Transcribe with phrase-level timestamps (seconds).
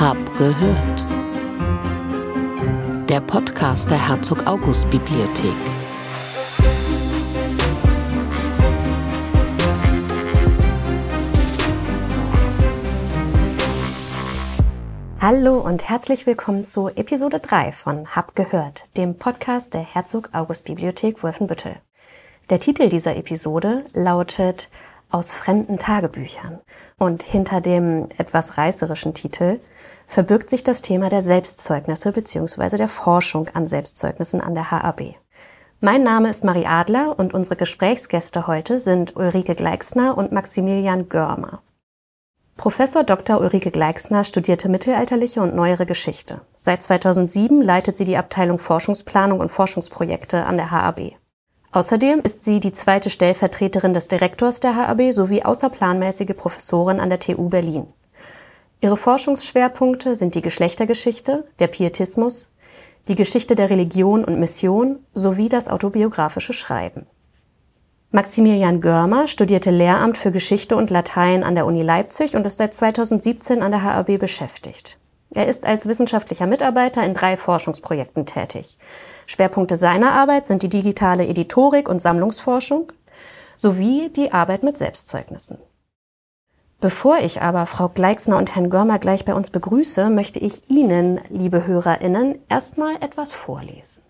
[0.00, 1.06] Hab gehört.
[3.10, 5.52] Der Podcast der Herzog August Bibliothek.
[15.20, 20.64] Hallo und herzlich willkommen zu Episode 3 von Hab gehört, dem Podcast der Herzog August
[20.64, 21.76] Bibliothek Wolfenbüttel.
[22.48, 24.70] Der Titel dieser Episode lautet
[25.12, 26.60] Aus fremden Tagebüchern
[26.96, 29.58] und hinter dem etwas reißerischen Titel
[30.06, 32.76] verbirgt sich das Thema der Selbstzeugnisse bzw.
[32.76, 35.16] der Forschung an Selbstzeugnissen an der HAB.
[35.80, 41.60] Mein Name ist Marie Adler und unsere Gesprächsgäste heute sind Ulrike Gleixner und Maximilian Görmer.
[42.56, 43.40] Professor Dr.
[43.40, 46.42] Ulrike Gleixner studierte mittelalterliche und neuere Geschichte.
[46.56, 51.16] Seit 2007 leitet sie die Abteilung Forschungsplanung und Forschungsprojekte an der HAB.
[51.72, 57.20] Außerdem ist sie die zweite Stellvertreterin des Direktors der HAB sowie außerplanmäßige Professorin an der
[57.20, 57.86] TU Berlin.
[58.80, 62.50] Ihre Forschungsschwerpunkte sind die Geschlechtergeschichte, der Pietismus,
[63.06, 67.06] die Geschichte der Religion und Mission sowie das autobiografische Schreiben.
[68.10, 72.74] Maximilian Görmer studierte Lehramt für Geschichte und Latein an der Uni Leipzig und ist seit
[72.74, 74.98] 2017 an der HAB beschäftigt.
[75.32, 78.76] Er ist als wissenschaftlicher Mitarbeiter in drei Forschungsprojekten tätig.
[79.26, 82.92] Schwerpunkte seiner Arbeit sind die digitale Editorik und Sammlungsforschung
[83.56, 85.58] sowie die Arbeit mit Selbstzeugnissen.
[86.80, 91.20] Bevor ich aber Frau Gleixner und Herrn Görmer gleich bei uns begrüße, möchte ich Ihnen,
[91.28, 94.02] liebe HörerInnen, erstmal etwas vorlesen.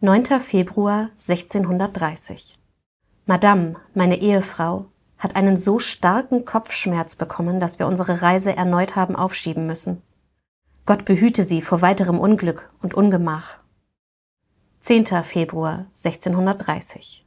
[0.00, 0.26] 9.
[0.40, 2.58] Februar 1630.
[3.24, 4.84] Madame, meine Ehefrau,
[5.18, 10.02] hat einen so starken Kopfschmerz bekommen, dass wir unsere Reise erneut haben aufschieben müssen.
[10.86, 13.58] Gott behüte sie vor weiterem Unglück und Ungemach.
[14.80, 15.06] 10.
[15.24, 17.26] Februar 1630.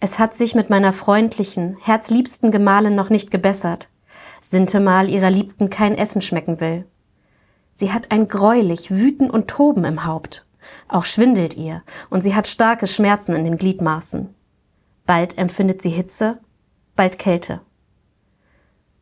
[0.00, 3.88] Es hat sich mit meiner freundlichen, herzliebsten Gemahlin noch nicht gebessert,
[4.40, 6.86] sintemal ihrer Liebten kein Essen schmecken will.
[7.72, 10.46] Sie hat ein greulich Wüten und Toben im Haupt
[10.88, 14.34] auch schwindelt ihr und sie hat starke Schmerzen in den Gliedmaßen.
[15.04, 16.38] Bald empfindet sie Hitze,
[16.96, 17.60] bald Kälte.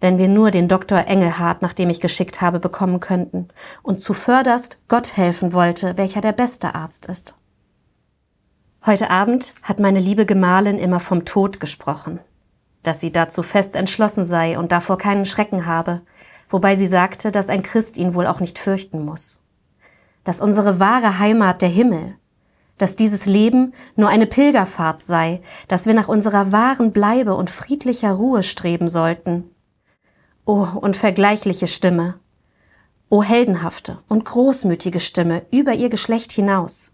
[0.01, 3.49] Wenn wir nur den Doktor Engelhardt, nach dem ich geschickt habe, bekommen könnten
[3.83, 7.37] und zuvörderst Gott helfen wollte, welcher der beste Arzt ist.
[8.85, 12.19] Heute Abend hat meine liebe Gemahlin immer vom Tod gesprochen,
[12.83, 16.03] dass sie dazu fest entschlossen sei und davor keinen Schrecken habe,
[16.51, 19.41] wobei sie sagte, dass ein Christ ihn wohl auch nicht fürchten muss
[20.25, 22.17] dass unsere wahre Heimat der Himmel,
[22.79, 28.13] dass dieses Leben nur eine Pilgerfahrt sei, dass wir nach unserer wahren Bleibe und friedlicher
[28.13, 29.51] Ruhe streben sollten.
[30.45, 32.19] O unvergleichliche Stimme,
[33.09, 36.93] o heldenhafte und großmütige Stimme über ihr Geschlecht hinaus.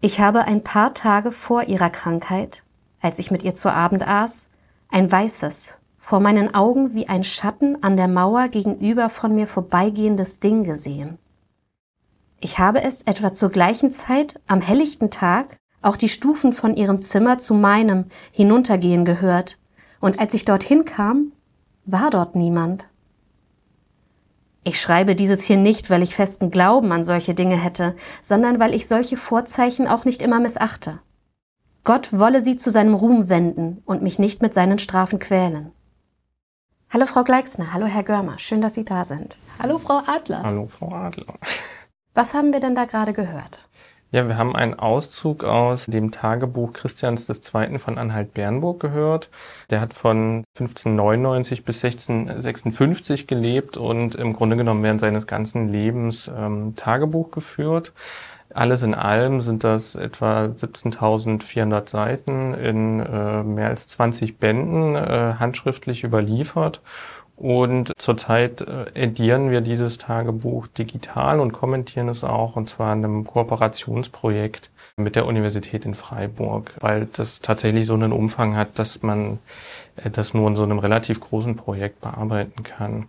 [0.00, 2.64] Ich habe ein paar Tage vor ihrer Krankheit,
[3.00, 4.48] als ich mit ihr zu Abend aß,
[4.88, 10.40] ein weißes, vor meinen Augen wie ein Schatten an der Mauer gegenüber von mir vorbeigehendes
[10.40, 11.18] Ding gesehen.
[12.44, 17.00] Ich habe es etwa zur gleichen Zeit am helllichten Tag auch die Stufen von ihrem
[17.00, 19.58] Zimmer zu meinem hinuntergehen gehört,
[20.00, 21.30] und als ich dorthin kam,
[21.84, 22.84] war dort niemand.
[24.64, 28.74] Ich schreibe dieses hier nicht, weil ich festen Glauben an solche Dinge hätte, sondern weil
[28.74, 30.98] ich solche Vorzeichen auch nicht immer missachte.
[31.84, 35.70] Gott wolle sie zu seinem Ruhm wenden und mich nicht mit seinen Strafen quälen.
[36.90, 39.38] Hallo Frau Gleixner, hallo Herr Görmer, schön, dass Sie da sind.
[39.60, 40.42] Hallo Frau Adler.
[40.42, 41.38] Hallo Frau Adler.
[42.14, 43.68] Was haben wir denn da gerade gehört?
[44.10, 47.78] Ja, wir haben einen Auszug aus dem Tagebuch Christians II.
[47.78, 49.30] von Anhalt-Bernburg gehört.
[49.70, 56.30] Der hat von 1599 bis 1656 gelebt und im Grunde genommen während seines ganzen Lebens
[56.36, 57.94] ähm, Tagebuch geführt.
[58.52, 65.36] Alles in allem sind das etwa 17.400 Seiten in äh, mehr als 20 Bänden äh,
[65.38, 66.82] handschriftlich überliefert
[67.42, 73.04] und zurzeit äh, edieren wir dieses Tagebuch digital und kommentieren es auch, und zwar in
[73.04, 79.02] einem Kooperationsprojekt mit der Universität in Freiburg, weil das tatsächlich so einen Umfang hat, dass
[79.02, 79.40] man
[79.96, 83.08] äh, das nur in so einem relativ großen Projekt bearbeiten kann.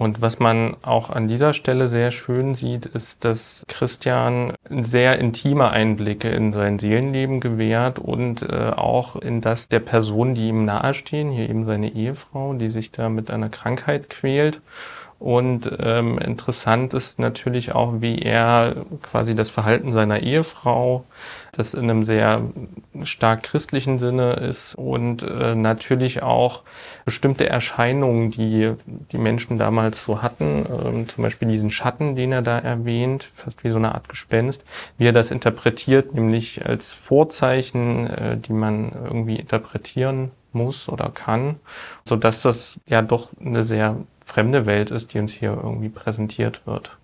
[0.00, 5.72] Und was man auch an dieser Stelle sehr schön sieht, ist, dass Christian sehr intime
[5.72, 11.30] Einblicke in sein Seelenleben gewährt und äh, auch in das der Personen, die ihm nahestehen,
[11.30, 14.62] hier eben seine Ehefrau, die sich da mit einer Krankheit quält
[15.20, 21.04] und ähm, interessant ist natürlich auch, wie er quasi das Verhalten seiner Ehefrau,
[21.52, 22.40] das in einem sehr
[23.02, 26.62] stark christlichen Sinne ist und äh, natürlich auch
[27.04, 28.72] bestimmte Erscheinungen, die
[29.12, 33.62] die Menschen damals so hatten, ähm, zum Beispiel diesen Schatten, den er da erwähnt, fast
[33.62, 34.64] wie so eine Art Gespenst,
[34.96, 41.56] wie er das interpretiert, nämlich als Vorzeichen, äh, die man irgendwie interpretieren muss oder kann,
[42.04, 43.96] so dass das ja doch eine sehr
[44.30, 46.98] fremde Welt ist, die uns hier irgendwie präsentiert wird.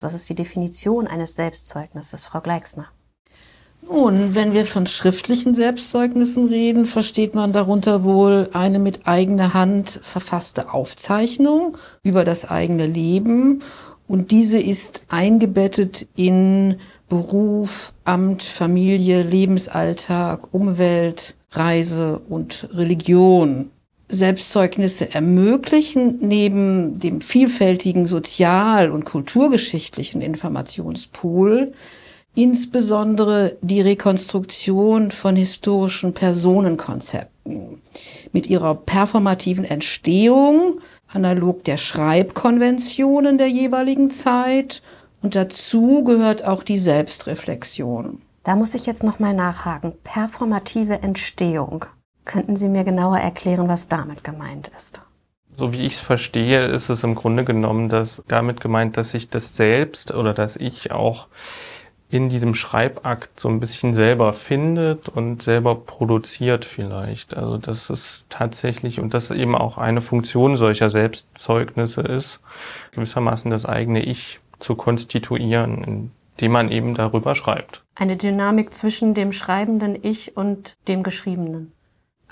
[0.00, 2.86] Was ist die Definition eines Selbstzeugnisses, Frau Gleixner?
[3.82, 10.00] Nun, wenn wir von schriftlichen Selbstzeugnissen reden, versteht man darunter wohl eine mit eigener Hand
[10.02, 13.62] verfasste Aufzeichnung über das eigene Leben.
[14.08, 16.76] Und diese ist eingebettet in
[17.08, 23.70] Beruf, Amt, Familie, Lebensalltag, Umwelt, Reise und Religion.
[24.12, 31.72] Selbstzeugnisse ermöglichen neben dem vielfältigen sozial- und kulturgeschichtlichen Informationspool
[32.34, 37.82] insbesondere die Rekonstruktion von historischen Personenkonzepten
[38.32, 44.82] mit ihrer performativen Entstehung, analog der Schreibkonventionen der jeweiligen Zeit
[45.20, 48.22] und dazu gehört auch die Selbstreflexion.
[48.44, 49.92] Da muss ich jetzt nochmal nachhaken.
[50.02, 51.84] Performative Entstehung.
[52.24, 55.00] Könnten Sie mir genauer erklären, was damit gemeint ist?
[55.54, 59.28] So wie ich es verstehe, ist es im Grunde genommen dass damit gemeint, dass ich
[59.28, 61.28] das selbst oder dass ich auch
[62.12, 67.34] in diesem Schreibakt so ein bisschen selber findet und selber produziert vielleicht.
[67.34, 72.40] Also das ist tatsächlich, und das eben auch eine Funktion solcher Selbstzeugnisse ist,
[72.92, 77.82] gewissermaßen das eigene Ich zu konstituieren, indem man eben darüber schreibt.
[77.94, 81.72] Eine Dynamik zwischen dem schreibenden Ich und dem Geschriebenen.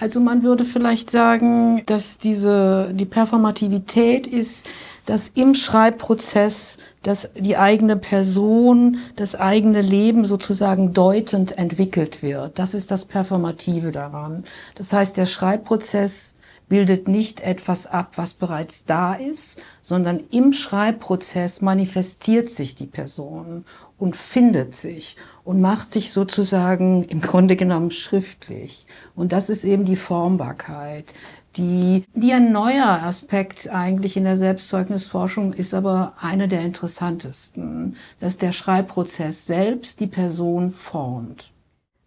[0.00, 4.68] Also man würde vielleicht sagen, dass diese, die Performativität ist,
[5.04, 12.58] dass im Schreibprozess dass die eigene Person, das eigene Leben sozusagen deutend entwickelt wird.
[12.58, 14.44] Das ist das Performative daran.
[14.74, 16.34] Das heißt, der Schreibprozess
[16.70, 23.66] bildet nicht etwas ab, was bereits da ist, sondern im Schreibprozess manifestiert sich die Person
[23.98, 28.86] und findet sich und macht sich sozusagen im Grunde genommen schriftlich.
[29.14, 31.12] Und das ist eben die Formbarkeit
[31.56, 38.38] die, die ein neuer Aspekt eigentlich in der Selbstzeugnisforschung ist, aber einer der interessantesten, dass
[38.38, 41.52] der Schreibprozess selbst die Person formt.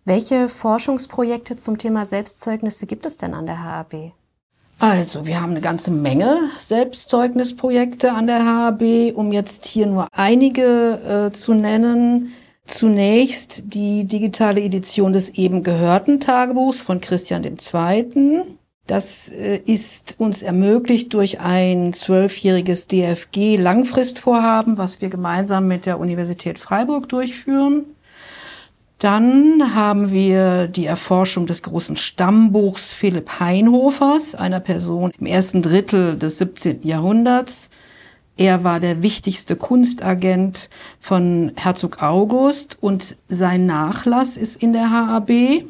[0.05, 4.13] Welche Forschungsprojekte zum Thema Selbstzeugnisse gibt es denn an der HAB?
[4.85, 11.29] Also, wir haben eine ganze Menge Selbstzeugnisprojekte an der HAB, um jetzt hier nur einige
[11.29, 12.33] äh, zu nennen.
[12.65, 18.41] Zunächst die digitale Edition des eben gehörten Tagebuchs von Christian II.
[18.85, 26.59] Das äh, ist uns ermöglicht durch ein zwölfjähriges DFG-Langfristvorhaben, was wir gemeinsam mit der Universität
[26.59, 27.85] Freiburg durchführen.
[29.03, 36.17] Dann haben wir die Erforschung des großen Stammbuchs Philipp Heinhofers, einer Person im ersten Drittel
[36.17, 36.83] des 17.
[36.83, 37.69] Jahrhunderts.
[38.37, 40.69] Er war der wichtigste Kunstagent
[41.01, 45.65] von Herzog August und sein Nachlass ist in der HAB.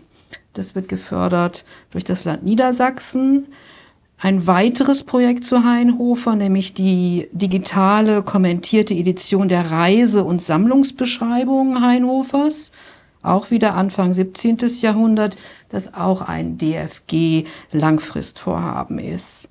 [0.53, 3.47] Das wird gefördert durch das Land Niedersachsen.
[4.19, 12.71] Ein weiteres Projekt zu Heinhofer, nämlich die digitale kommentierte Edition der Reise- und Sammlungsbeschreibungen Heinhofers,
[13.23, 14.57] auch wieder Anfang 17.
[14.81, 15.37] Jahrhundert,
[15.69, 19.49] das auch ein DFG-Langfristvorhaben ist.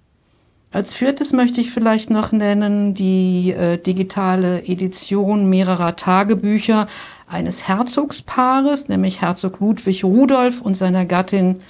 [0.71, 6.87] Als viertes möchte ich vielleicht noch nennen die äh, digitale Edition mehrerer Tagebücher
[7.27, 11.61] eines Herzogspaares, nämlich Herzog Ludwig Rudolf und seiner Gattin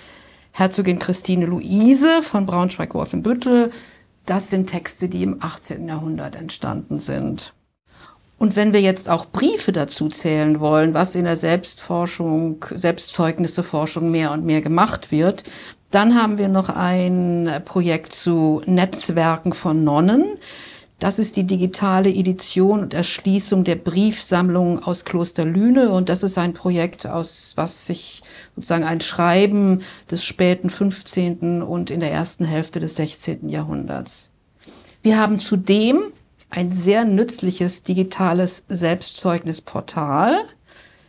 [0.53, 3.73] Herzogin Christine Luise von Braunschweig-Wolfenbüttel.
[4.27, 5.89] Das sind Texte, die im 18.
[5.89, 7.55] Jahrhundert entstanden sind.
[8.43, 14.33] Und wenn wir jetzt auch Briefe dazu zählen wollen, was in der Selbstforschung, Selbstzeugnisse-Forschung mehr
[14.33, 15.45] und mehr gemacht wird,
[15.93, 20.25] dann haben wir noch ein Projekt zu Netzwerken von Nonnen.
[20.99, 25.91] Das ist die digitale Edition und Erschließung der Briefsammlung aus Kloster Lüne.
[25.91, 28.23] Und das ist ein Projekt, aus was sich
[28.57, 31.63] sozusagen ein Schreiben des späten 15.
[31.63, 33.49] und in der ersten Hälfte des 16.
[33.49, 34.33] Jahrhunderts.
[35.01, 36.13] Wir haben zudem
[36.53, 40.37] ein sehr nützliches digitales Selbstzeugnnisportal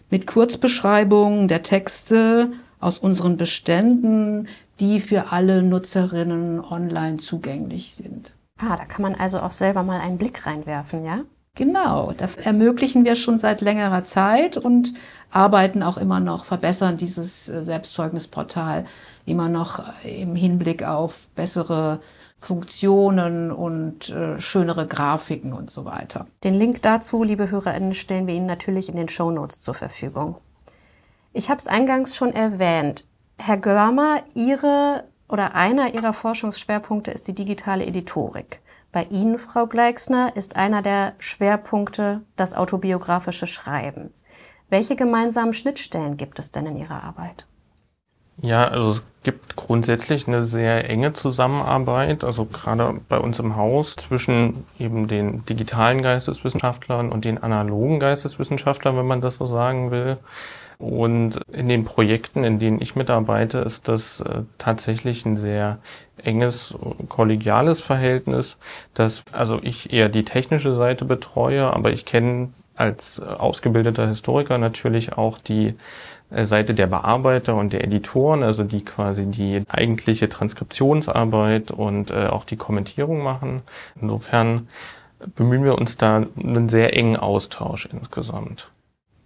[0.09, 4.47] mit Kurzbeschreibungen der Texte aus unseren Beständen,
[4.79, 8.33] die für alle Nutzerinnen online zugänglich sind.
[8.57, 11.21] Ah, da kann man also auch selber mal einen Blick reinwerfen, ja?
[11.55, 14.93] Genau, das ermöglichen wir schon seit längerer Zeit und
[15.29, 18.85] arbeiten auch immer noch, verbessern dieses äh, Selbstzeugnisportal
[19.25, 21.99] immer noch im Hinblick auf bessere
[22.43, 26.27] Funktionen und äh, schönere Grafiken und so weiter.
[26.43, 30.35] Den Link dazu, liebe HörerInnen, stellen wir Ihnen natürlich in den Show Notes zur Verfügung.
[31.31, 33.05] Ich habe es eingangs schon erwähnt.
[33.39, 38.61] Herr Görmer, Ihre oder einer Ihrer Forschungsschwerpunkte ist die digitale Editorik.
[38.91, 44.13] Bei Ihnen, Frau Gleixner, ist einer der Schwerpunkte das autobiografische Schreiben.
[44.69, 47.47] Welche gemeinsamen Schnittstellen gibt es denn in Ihrer Arbeit?
[48.41, 53.95] Ja, also es gibt grundsätzlich eine sehr enge Zusammenarbeit, also gerade bei uns im Haus
[53.95, 60.17] zwischen eben den digitalen Geisteswissenschaftlern und den analogen Geisteswissenschaftlern, wenn man das so sagen will.
[60.79, 65.77] Und in den Projekten, in denen ich mitarbeite, ist das äh, tatsächlich ein sehr
[66.17, 66.75] enges
[67.07, 68.57] kollegiales Verhältnis,
[68.93, 75.13] dass also ich eher die technische Seite betreue, aber ich kenne als ausgebildeter Historiker natürlich
[75.13, 75.73] auch die äh,
[76.41, 82.45] Seite der Bearbeiter und der Editoren, also die quasi die eigentliche Transkriptionsarbeit und äh, auch
[82.45, 83.61] die Kommentierung machen.
[84.01, 84.67] Insofern
[85.35, 88.71] bemühen wir uns da einen sehr engen Austausch insgesamt.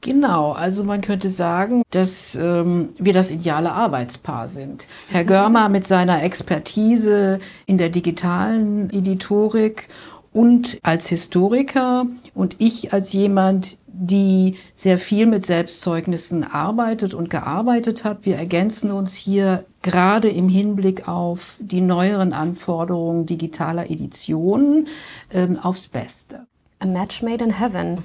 [0.01, 4.87] Genau, also man könnte sagen, dass ähm, wir das ideale Arbeitspaar sind.
[5.09, 9.89] Herr Görmer mit seiner Expertise in der digitalen Editorik
[10.33, 18.03] und als Historiker und ich als jemand, die sehr viel mit Selbstzeugnissen arbeitet und gearbeitet
[18.03, 18.19] hat.
[18.25, 24.87] Wir ergänzen uns hier gerade im Hinblick auf die neueren Anforderungen digitaler Editionen
[25.31, 26.45] ähm, aufs Beste.
[26.79, 28.03] A match made in heaven.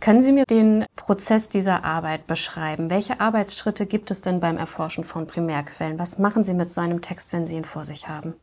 [0.00, 2.90] Können Sie mir den Prozess dieser Arbeit beschreiben?
[2.90, 6.00] Welche Arbeitsschritte gibt es denn beim Erforschen von Primärquellen?
[6.00, 8.34] Was machen Sie mit so einem Text, wenn Sie ihn vor sich haben?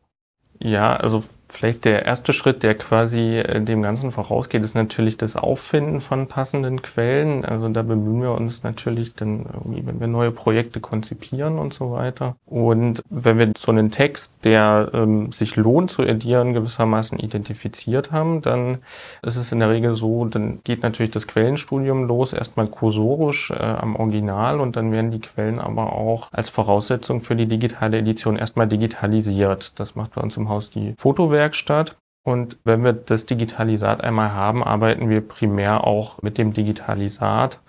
[0.59, 5.35] Ja, also vielleicht der erste Schritt, der quasi äh, dem Ganzen vorausgeht, ist natürlich das
[5.35, 7.43] Auffinden von passenden Quellen.
[7.43, 11.91] Also da bemühen wir uns natürlich dann irgendwie, wenn wir neue Projekte konzipieren und so
[11.91, 12.35] weiter.
[12.45, 18.41] Und wenn wir so einen Text, der ähm, sich lohnt zu edieren, gewissermaßen identifiziert haben,
[18.41, 18.79] dann
[19.21, 23.55] ist es in der Regel so, dann geht natürlich das Quellenstudium los, erstmal kursorisch äh,
[23.55, 28.35] am Original und dann werden die Quellen aber auch als Voraussetzung für die digitale Edition
[28.37, 29.79] erstmal digitalisiert.
[29.79, 30.93] Das macht bei uns im Haus die
[31.39, 31.95] Fotowerkstatt.
[32.25, 37.59] Und wenn wir das Digitalisat einmal haben, arbeiten wir primär auch mit dem Digitalisat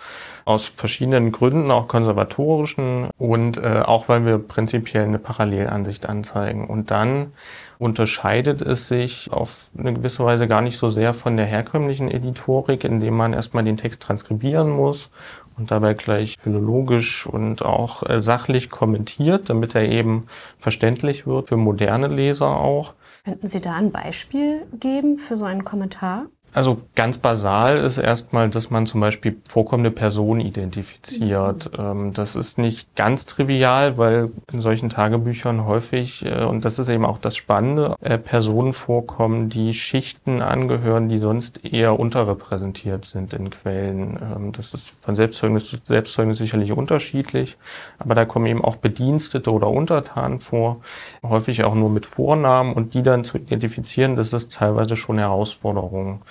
[0.45, 6.67] aus verschiedenen Gründen, auch konservatorischen und äh, auch weil wir prinzipiell eine Parallelansicht anzeigen.
[6.67, 7.33] Und dann
[7.79, 12.83] unterscheidet es sich auf eine gewisse Weise gar nicht so sehr von der herkömmlichen Editorik,
[12.85, 15.11] indem man erstmal den Text transkribieren muss
[15.57, 20.27] und dabei gleich philologisch und auch äh, sachlich kommentiert, damit er eben
[20.59, 22.95] verständlich wird für moderne Leser auch.
[23.25, 26.29] Könnten Sie da ein Beispiel geben für so einen Kommentar?
[26.52, 31.71] Also ganz basal ist erstmal, dass man zum Beispiel vorkommende Personen identifiziert.
[31.78, 32.12] Mhm.
[32.12, 37.04] Das ist nicht ganz trivial, weil in solchen Tagebüchern häufig, äh, und das ist eben
[37.04, 43.50] auch das Spannende, äh, Personen vorkommen, die Schichten angehören, die sonst eher unterrepräsentiert sind in
[43.50, 44.19] Quellen.
[44.21, 47.57] Ähm, das ist von Selbstzeugnis zu Selbstzeugnis sicherlich unterschiedlich,
[47.99, 50.80] aber da kommen eben auch Bedienstete oder Untertanen vor,
[51.23, 56.23] häufig auch nur mit Vornamen und die dann zu identifizieren, das ist teilweise schon Herausforderung.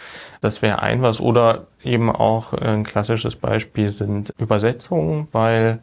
[0.41, 1.21] Das wäre ein was.
[1.21, 5.79] Oder eben auch ein klassisches Beispiel sind Übersetzungen, weil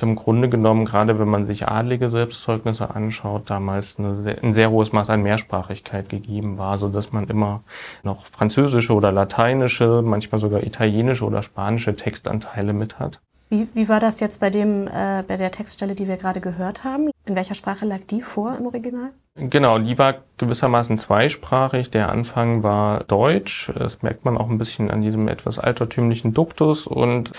[0.00, 4.92] im Grunde genommen, gerade wenn man sich adlige Selbstzeugnisse anschaut, damals sehr, ein sehr hohes
[4.92, 7.62] Maß an Mehrsprachigkeit gegeben war, so dass man immer
[8.02, 13.20] noch französische oder lateinische, manchmal sogar italienische oder spanische Textanteile mit hat.
[13.48, 16.82] Wie, wie war das jetzt bei dem, äh, bei der Textstelle, die wir gerade gehört
[16.82, 17.10] haben?
[17.26, 19.12] In welcher Sprache lag die vor im Original?
[19.38, 21.90] Genau, die war gewissermaßen zweisprachig.
[21.90, 23.70] Der Anfang war Deutsch.
[23.76, 26.86] Das merkt man auch ein bisschen an diesem etwas altertümlichen Duktus.
[26.86, 27.32] Und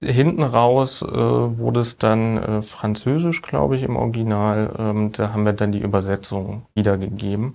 [0.00, 4.72] hinten raus äh, wurde es dann äh, Französisch, glaube ich, im Original.
[4.78, 7.54] Ähm, da haben wir dann die Übersetzung wiedergegeben.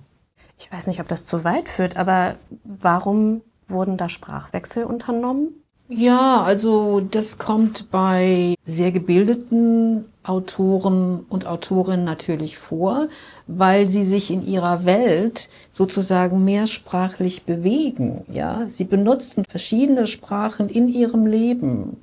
[0.58, 5.62] Ich weiß nicht, ob das zu weit führt, aber warum wurden da Sprachwechsel unternommen?
[5.90, 13.08] Ja, also das kommt bei sehr gebildeten Autoren und Autorinnen natürlich vor,
[13.46, 18.26] weil sie sich in ihrer Welt sozusagen mehrsprachlich bewegen.
[18.30, 21.96] Ja, sie benutzen verschiedene Sprachen in ihrem Leben.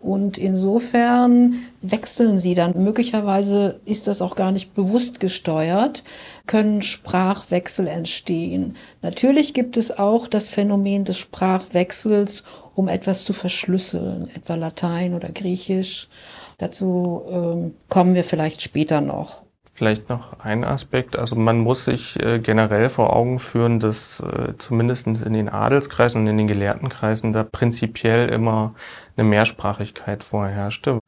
[0.00, 2.72] Und insofern wechseln sie dann.
[2.82, 6.02] Möglicherweise ist das auch gar nicht bewusst gesteuert,
[6.46, 8.76] können Sprachwechsel entstehen.
[9.02, 12.44] Natürlich gibt es auch das Phänomen des Sprachwechsels,
[12.80, 16.08] um etwas zu verschlüsseln, etwa Latein oder Griechisch.
[16.56, 19.42] Dazu ähm, kommen wir vielleicht später noch.
[19.80, 21.18] Vielleicht noch ein Aspekt.
[21.18, 26.20] Also man muss sich äh, generell vor Augen führen, dass äh, zumindest in den Adelskreisen
[26.20, 28.74] und in den Gelehrtenkreisen da prinzipiell immer
[29.16, 30.98] eine Mehrsprachigkeit vorherrschte.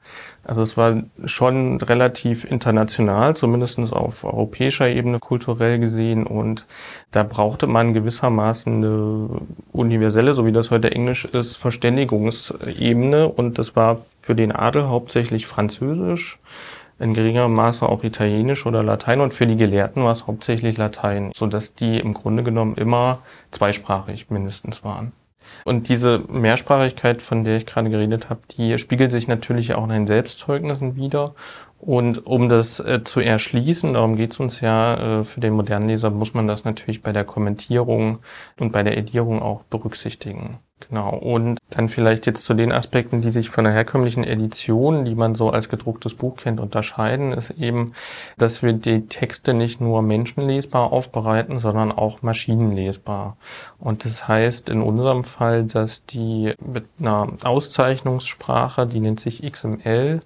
[0.42, 6.26] Also es war schon relativ international, zumindest auf europäischer Ebene kulturell gesehen.
[6.26, 6.64] Und
[7.10, 13.28] da brauchte man gewissermaßen eine universelle, so wie das heute Englisch ist, Verständigungsebene.
[13.28, 16.38] Und das war für den Adel hauptsächlich Französisch
[16.98, 21.32] in geringerem Maße auch Italienisch oder Latein und für die Gelehrten war es hauptsächlich Latein,
[21.34, 23.18] so dass die im Grunde genommen immer
[23.50, 25.12] zweisprachig mindestens waren.
[25.64, 29.90] Und diese Mehrsprachigkeit, von der ich gerade geredet habe, die spiegelt sich natürlich auch in
[29.90, 31.34] den Selbstzeugnissen wieder.
[31.78, 35.88] Und um das äh, zu erschließen, darum geht es uns ja, äh, für den modernen
[35.88, 38.18] Leser muss man das natürlich bei der Kommentierung
[38.60, 40.58] und bei der Edierung auch berücksichtigen.
[40.88, 41.16] Genau.
[41.16, 45.34] Und dann vielleicht jetzt zu den Aspekten, die sich von der herkömmlichen Edition, die man
[45.34, 47.92] so als gedrucktes Buch kennt, unterscheiden, ist eben,
[48.38, 53.36] dass wir die Texte nicht nur menschenlesbar aufbereiten, sondern auch maschinenlesbar.
[53.78, 60.20] Und das heißt in unserem Fall, dass die mit einer Auszeichnungssprache, die nennt sich XML,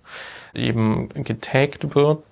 [0.55, 2.23] eben getaggt wird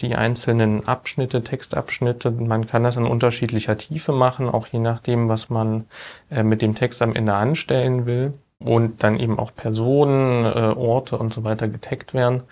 [0.00, 2.30] die einzelnen Abschnitte, Textabschnitte.
[2.30, 5.84] Man kann das in unterschiedlicher Tiefe machen, auch je nachdem, was man
[6.30, 8.34] äh, mit dem Text am Ende anstellen will
[8.64, 12.42] und dann eben auch Personen, äh, Orte und so weiter getaggt werden,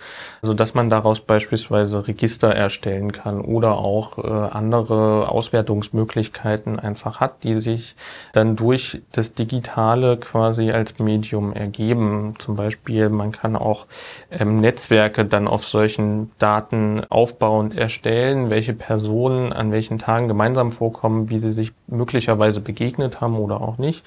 [0.41, 7.43] so dass man daraus beispielsweise Register erstellen kann oder auch äh, andere Auswertungsmöglichkeiten einfach hat,
[7.43, 7.97] die sich
[8.33, 12.35] dann durch das Digitale quasi als Medium ergeben.
[12.39, 13.87] Zum Beispiel, man kann auch
[14.31, 21.31] ähm, Netzwerke dann auf solchen Daten aufbauend erstellen, welche Personen an welchen Tagen gemeinsam vorkommen,
[21.31, 24.05] wie sie sich möglicherweise begegnet haben oder auch nicht.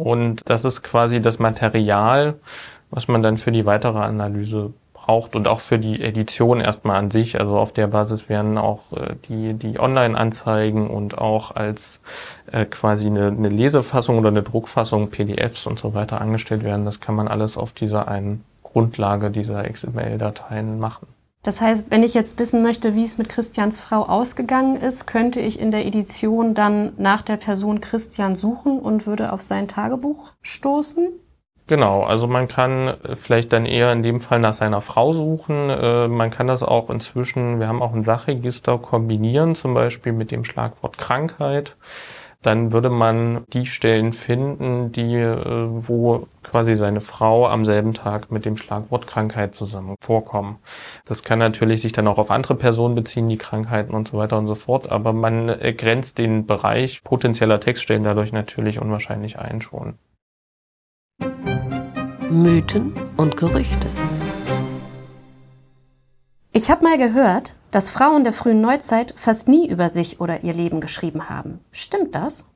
[0.00, 2.34] Und das ist quasi das Material,
[2.90, 7.10] was man dann für die weitere Analyse braucht und auch für die Edition erstmal an
[7.10, 7.38] sich.
[7.38, 12.00] Also auf der Basis werden auch äh, die, die Online-Anzeigen und auch als
[12.52, 16.84] äh, quasi eine, eine Lesefassung oder eine Druckfassung PDFs und so weiter angestellt werden.
[16.84, 21.08] Das kann man alles auf dieser einen Grundlage dieser XML-Dateien machen.
[21.42, 25.40] Das heißt, wenn ich jetzt wissen möchte, wie es mit Christians Frau ausgegangen ist, könnte
[25.40, 30.34] ich in der Edition dann nach der Person Christian suchen und würde auf sein Tagebuch
[30.42, 31.08] stoßen?
[31.66, 35.70] Genau, also man kann vielleicht dann eher in dem Fall nach seiner Frau suchen.
[35.70, 40.32] Äh, man kann das auch inzwischen, wir haben auch ein Sachregister kombinieren, zum Beispiel mit
[40.32, 41.76] dem Schlagwort Krankheit
[42.42, 48.30] dann würde man die Stellen finden, die, äh, wo quasi seine Frau am selben Tag
[48.30, 50.58] mit dem Schlagwort Krankheit zusammen vorkommen.
[51.04, 54.38] Das kann natürlich sich dann auch auf andere Personen beziehen, die Krankheiten und so weiter
[54.38, 59.98] und so fort, aber man grenzt den Bereich potenzieller Textstellen dadurch natürlich unwahrscheinlich ein schon.
[62.30, 63.88] Mythen und Gerüchte.
[66.52, 70.54] Ich habe mal gehört, dass Frauen der frühen Neuzeit fast nie über sich oder ihr
[70.54, 71.60] Leben geschrieben haben.
[71.72, 72.46] Stimmt das?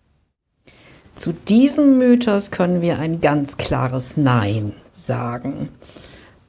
[1.15, 5.69] Zu diesem Mythos können wir ein ganz klares Nein sagen.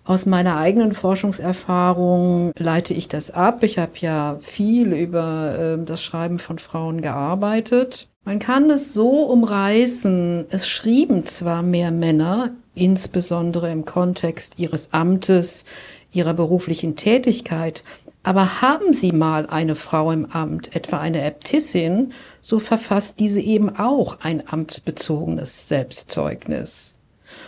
[0.04, 3.64] Aus meiner eigenen Forschungserfahrung leite ich das ab.
[3.64, 8.08] Ich habe ja viel über äh, das Schreiben von Frauen gearbeitet.
[8.24, 15.64] Man kann es so umreißen, es schrieben zwar mehr Männer, insbesondere im Kontext ihres Amtes,
[16.12, 17.84] ihrer beruflichen Tätigkeit,
[18.26, 22.12] aber haben Sie mal eine Frau im Amt, etwa eine Äbtissin,
[22.42, 26.98] so verfasst diese eben auch ein amtsbezogenes Selbstzeugnis.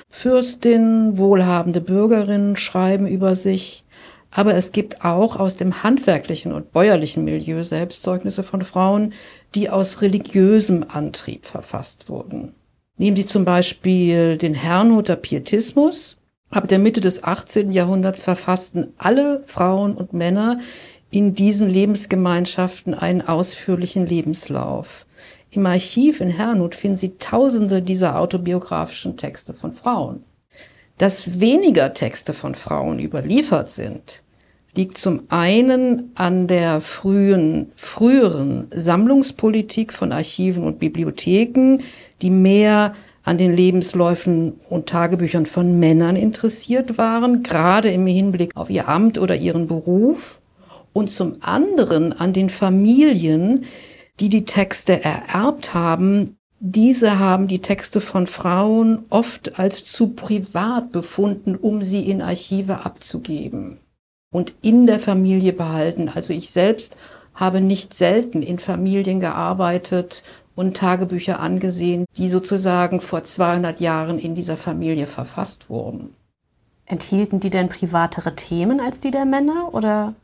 [0.08, 3.86] Fürstin, wohlhabende Bürgerinnen schreiben über sich,
[4.30, 9.13] aber es gibt auch aus dem handwerklichen und bäuerlichen Milieu Selbstzeugnisse von Frauen,
[9.56, 12.54] die aus religiösem Antrieb verfasst wurden.
[12.98, 16.18] Nehmen Sie zum Beispiel den Herrnhuter Pietismus,
[16.50, 17.72] Ab der Mitte des 18.
[17.72, 20.60] Jahrhunderts verfassten alle Frauen und Männer
[21.12, 25.06] in diesen Lebensgemeinschaften einen ausführlichen Lebenslauf.
[25.52, 30.24] Im Archiv in Herrnhut finden Sie tausende dieser autobiografischen Texte von Frauen.
[30.98, 34.24] Dass weniger Texte von Frauen überliefert sind,
[34.76, 41.80] liegt zum einen an der frühen, früheren Sammlungspolitik von Archiven und Bibliotheken,
[42.22, 42.94] die mehr
[43.28, 49.18] an den Lebensläufen und Tagebüchern von Männern interessiert waren, gerade im Hinblick auf ihr Amt
[49.20, 50.42] oder ihren Beruf,
[50.94, 53.66] und zum anderen an den Familien,
[54.22, 56.38] die die Texte ererbt haben.
[56.62, 62.86] Diese haben die Texte von Frauen oft als zu privat befunden, um sie in Archive
[62.86, 63.78] abzugeben
[64.32, 66.10] und in der Familie behalten.
[66.10, 66.96] Also ich selbst
[67.36, 70.24] habe nicht selten in Familien gearbeitet
[70.58, 76.10] und Tagebücher angesehen, die sozusagen vor 200 Jahren in dieser Familie verfasst wurden.
[76.86, 80.15] Enthielten die denn privatere Themen als die der Männer oder?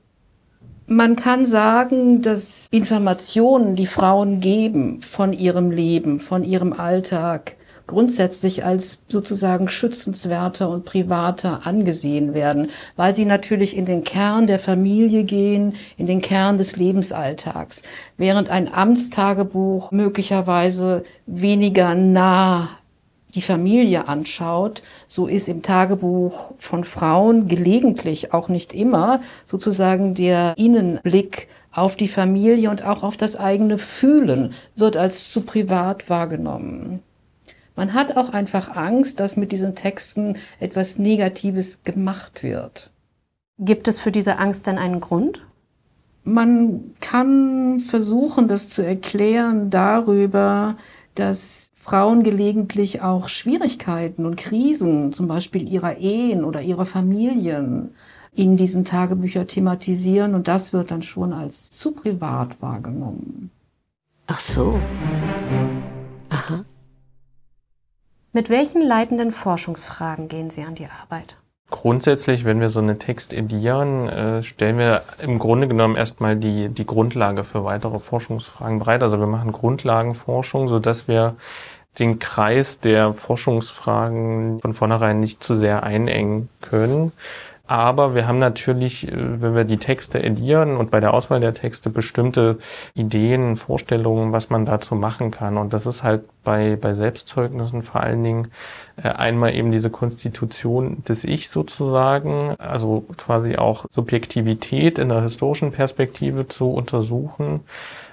[0.88, 7.56] Man kann sagen, dass Informationen, die Frauen geben von ihrem Leben, von ihrem Alltag,
[7.88, 14.60] grundsätzlich als sozusagen schützenswerter und privater angesehen werden, weil sie natürlich in den Kern der
[14.60, 17.84] Familie gehen, in den Kern des Lebensalltags,
[18.18, 22.70] während ein Amtstagebuch möglicherweise weniger nah
[23.36, 30.54] die Familie anschaut, so ist im Tagebuch von Frauen gelegentlich, auch nicht immer, sozusagen der
[30.58, 37.02] Innenblick auf die Familie und auch auf das eigene Fühlen wird als zu privat wahrgenommen.
[37.76, 42.92] Man hat auch einfach Angst, dass mit diesen Texten etwas Negatives gemacht wird.
[43.60, 45.46] Gibt es für diese Angst denn einen Grund?
[46.24, 50.78] Man kann versuchen, das zu erklären darüber,
[51.16, 57.94] dass Frauen gelegentlich auch Schwierigkeiten und Krisen, zum Beispiel ihrer Ehen oder ihrer Familien,
[58.34, 63.52] in diesen Tagebüchern thematisieren und das wird dann schon als zu privat wahrgenommen.
[64.28, 64.80] Ach so.
[66.30, 66.66] Aha.
[68.36, 71.38] Mit welchen leitenden Forschungsfragen gehen Sie an die Arbeit?
[71.70, 76.70] Grundsätzlich, wenn wir so einen Text edieren, äh, stellen wir im Grunde genommen erstmal die,
[76.70, 79.04] die Grundlage für weitere Forschungsfragen bereit.
[79.04, 81.36] Also wir machen Grundlagenforschung, so dass wir
[82.00, 87.12] den Kreis der Forschungsfragen von vornherein nicht zu sehr einengen können.
[87.68, 91.54] Aber wir haben natürlich, äh, wenn wir die Texte edieren und bei der Auswahl der
[91.54, 92.58] Texte bestimmte
[92.96, 95.58] Ideen, Vorstellungen, was man dazu machen kann.
[95.58, 98.52] Und das ist halt bei, bei Selbstzeugnissen vor allen Dingen
[98.96, 105.72] äh, einmal eben diese Konstitution des Ich sozusagen, also quasi auch Subjektivität in der historischen
[105.72, 107.62] Perspektive zu untersuchen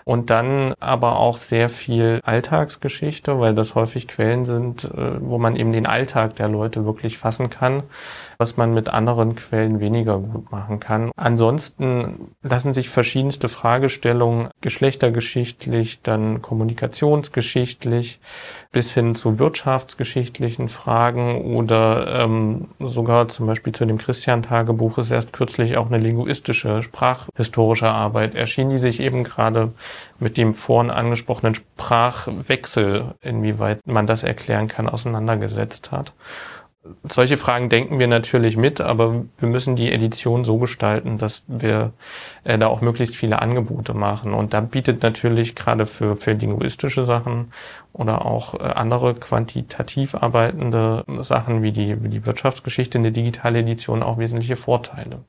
[0.05, 5.57] und dann aber auch sehr viel Alltagsgeschichte, weil das häufig Quellen sind, äh, wo man
[5.57, 7.85] eben den Alltag der Leute wirklich fassen kann,
[8.41, 11.11] was man mit anderen Quellen weniger gut machen kann.
[11.15, 18.19] Ansonsten lassen sich verschiedenste Fragestellungen geschlechtergeschichtlich, dann kommunikationsgeschichtlich
[18.73, 25.35] bis hin zu wirtschaftsgeschichtlichen Fragen oder ähm, sogar zum Beispiel zu dem Christian-Tagebuch ist erst
[25.35, 29.75] kürzlich auch eine linguistische, sprachhistorische Arbeit erschienen, die sich eben gerade
[30.19, 36.15] mit dem vorhin angesprochenen Sprachwechsel, inwieweit man das erklären kann, auseinandergesetzt hat.
[37.07, 41.93] Solche Fragen denken wir natürlich mit, aber wir müssen die Edition so gestalten, dass wir
[42.45, 44.33] äh, da auch möglichst viele Angebote machen.
[44.33, 47.53] Und da bietet natürlich gerade für, für linguistische Sachen
[47.93, 54.03] oder auch äh, andere quantitativ arbeitende Sachen wie die, wie die Wirtschaftsgeschichte eine digitale Edition
[54.03, 55.25] auch wesentliche Vorteile.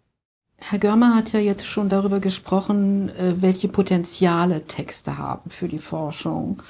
[0.57, 5.79] Herr Görmer hat ja jetzt schon darüber gesprochen, äh, welche Potenziale Texte haben für die
[5.79, 6.61] Forschung.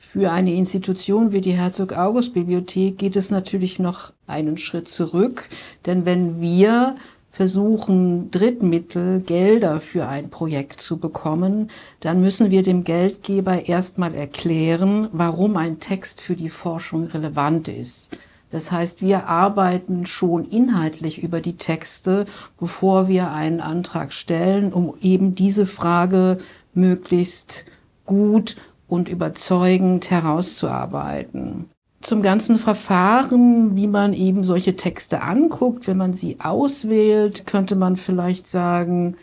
[0.00, 5.48] Für eine Institution wie die Herzog-August-Bibliothek geht es natürlich noch einen Schritt zurück,
[5.86, 6.94] denn wenn wir
[7.32, 15.08] versuchen, Drittmittel, Gelder für ein Projekt zu bekommen, dann müssen wir dem Geldgeber erstmal erklären,
[15.10, 18.16] warum ein Text für die Forschung relevant ist.
[18.52, 22.24] Das heißt, wir arbeiten schon inhaltlich über die Texte,
[22.60, 26.38] bevor wir einen Antrag stellen, um eben diese Frage
[26.72, 27.64] möglichst
[28.06, 28.54] gut
[28.88, 31.66] und überzeugend herauszuarbeiten.
[32.00, 37.96] Zum ganzen Verfahren, wie man eben solche Texte anguckt, wenn man sie auswählt, könnte man
[37.96, 39.16] vielleicht sagen,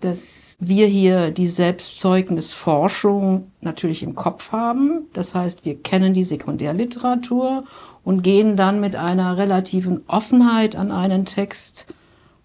[0.00, 5.06] dass wir hier die Selbstzeugnisforschung natürlich im Kopf haben.
[5.12, 7.64] Das heißt, wir kennen die Sekundärliteratur
[8.04, 11.86] und gehen dann mit einer relativen Offenheit an einen Text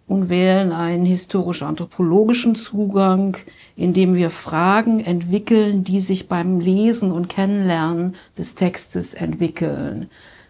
[0.08, 3.38] und wählen einen historisch-anthropologischen Zugang,
[3.76, 10.10] indem wir Fragen entwickeln, die sich beim Lesen und Kennenlernen des Textes entwickeln.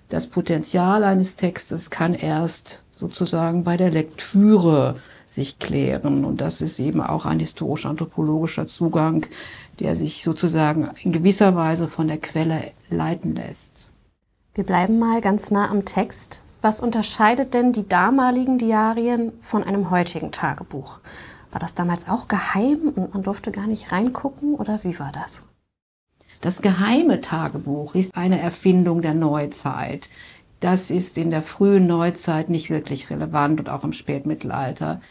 [0.09, 4.95] Das Potenzial eines Textes kann erst sozusagen bei der Lektüre
[5.27, 6.25] sich klären.
[6.25, 9.25] Und das ist eben auch ein historisch-anthropologischer Zugang,
[9.79, 13.89] der sich sozusagen in gewisser Weise von der Quelle leiten lässt.
[14.53, 16.42] Wir bleiben mal ganz nah am Text.
[16.63, 20.99] Was unterscheidet denn die damaligen Diarien von einem heutigen Tagebuch?
[21.51, 25.41] War das damals auch geheim und man durfte gar nicht reingucken oder wie war das?
[26.39, 30.09] Das geheime Tagebuch ist eine Erfindung der Neuzeit.
[30.61, 35.01] Das ist in der frühen Neuzeit nicht wirklich relevant und auch im Spätmittelalter.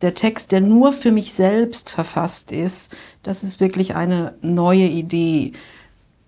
[0.00, 5.52] Der Text, der nur für mich selbst verfasst ist, das ist wirklich eine neue Idee.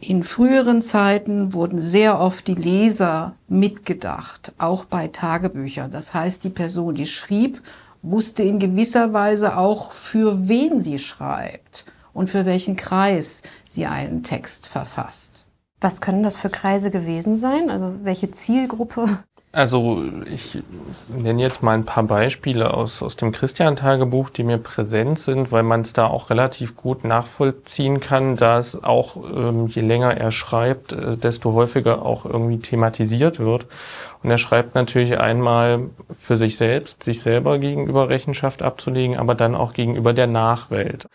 [0.07, 5.91] In früheren Zeiten wurden sehr oft die Leser mitgedacht, auch bei Tagebüchern.
[5.91, 7.63] Das heißt, die Person, die schrieb,
[8.03, 14.23] wusste in gewisser Weise auch, für wen sie schreibt und für welchen Kreis sie einen
[14.23, 15.47] Text verfasst.
[15.81, 17.71] Was können das für Kreise gewesen sein?
[17.71, 19.07] Also welche Zielgruppe?
[19.55, 20.59] Also ich
[21.09, 25.63] nenne jetzt mal ein paar Beispiele aus, aus dem Christian-Tagebuch, die mir präsent sind, weil
[25.63, 30.33] man es da auch relativ gut nachvollziehen kann, da es auch, ähm, je länger er
[30.33, 33.69] schreibt, äh, desto häufiger auch irgendwie thematisiert wird.
[34.25, 39.55] Und er schreibt natürlich einmal für sich selbst, sich selber gegenüber Rechenschaft abzulegen, aber dann
[39.55, 41.07] auch gegenüber der Nachwelt.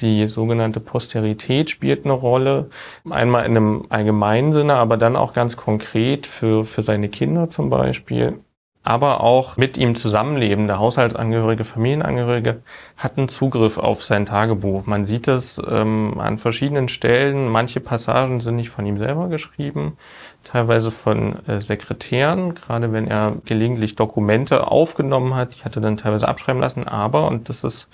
[0.00, 2.70] Die sogenannte Posterität spielt eine Rolle.
[3.08, 7.70] Einmal in einem allgemeinen Sinne, aber dann auch ganz konkret für, für seine Kinder zum
[7.70, 8.40] Beispiel.
[8.88, 12.62] aber auch mit ihm zusammenlebende Haushaltsangehörige, Familienangehörige
[12.96, 14.86] hatten Zugriff auf sein Tagebuch.
[14.86, 17.48] Man sieht es ähm, an verschiedenen Stellen.
[17.48, 19.98] Manche Passagen sind nicht von ihm selber geschrieben,
[20.42, 25.52] teilweise von äh, Sekretären, gerade wenn er gelegentlich Dokumente aufgenommen hat.
[25.52, 27.88] Ich hatte dann teilweise abschreiben lassen, aber, und das ist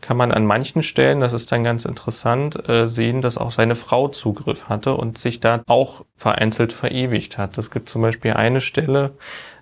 [0.00, 3.74] kann man an manchen Stellen, das ist dann ganz interessant, äh, sehen, dass auch seine
[3.74, 7.58] Frau Zugriff hatte und sich da auch vereinzelt verewigt hat.
[7.58, 9.12] Es gibt zum Beispiel eine Stelle,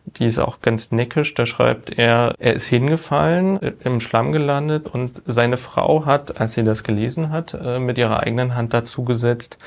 [0.05, 4.88] die ist auch ganz neckisch, da schreibt er, er ist hingefallen, äh, im Schlamm gelandet
[4.88, 9.05] und seine Frau hat, als sie das gelesen hat, äh, mit ihrer eigenen Hand dazu
[9.05, 9.59] gesetzt,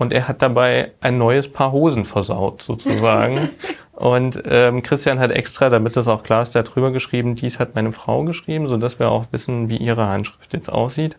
[0.00, 3.50] und er hat dabei ein neues Paar Hosen versaut, sozusagen.
[4.00, 7.74] Und ähm, Christian hat extra, damit das auch klar ist, da drüber geschrieben, dies hat
[7.74, 11.18] meine Frau geschrieben, so dass wir auch wissen, wie ihre Handschrift jetzt aussieht.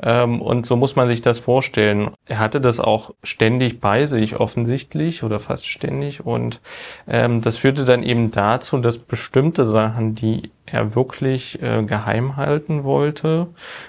[0.00, 2.12] Ähm, und so muss man sich das vorstellen.
[2.26, 6.24] Er hatte das auch ständig bei sich, offensichtlich, oder fast ständig.
[6.24, 6.60] Und
[7.08, 12.84] ähm, das führte dann eben dazu, dass bestimmte Sachen, die er wirklich äh, geheim halten
[12.84, 13.48] wollte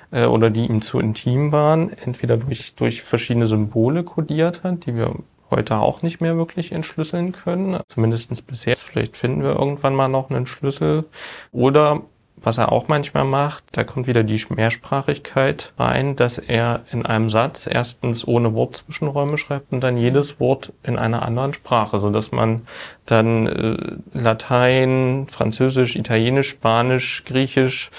[0.09, 4.95] äh, oder die ihm zu intim waren, entweder durch, durch verschiedene Symbole kodiert hat, die
[4.95, 5.13] wir
[5.51, 7.79] heute auch nicht mehr wirklich entschlüsseln können.
[7.89, 8.75] Zumindestens bisher.
[8.75, 11.05] Vielleicht finden wir irgendwann mal noch einen Schlüssel.
[11.51, 12.01] Oder
[12.43, 17.29] was er auch manchmal macht, da kommt wieder die Mehrsprachigkeit rein, dass er in einem
[17.29, 22.31] Satz erstens ohne Wortzwischenräume schreibt und dann jedes Wort in einer anderen Sprache, so dass
[22.31, 22.63] man
[23.05, 23.77] dann äh,
[24.13, 27.91] Latein, Französisch, Italienisch, Spanisch, Griechisch